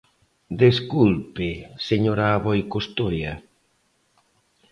Desculpe, 0.63 1.49
señora 1.87 2.25
Aboi 2.35 2.59
Costoia. 2.73 3.33